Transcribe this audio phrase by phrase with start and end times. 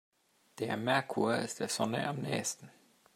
[0.57, 2.71] Der Merkur ist der Sonne am nähesten.